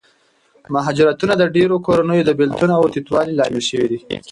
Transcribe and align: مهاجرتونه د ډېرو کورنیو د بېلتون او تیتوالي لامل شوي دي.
مهاجرتونه 0.73 1.33
د 1.37 1.43
ډېرو 1.55 1.75
کورنیو 1.85 2.27
د 2.27 2.31
بېلتون 2.39 2.69
او 2.77 2.85
تیتوالي 2.93 3.33
لامل 3.39 3.63
شوي 3.69 3.87
دي. 3.91 3.99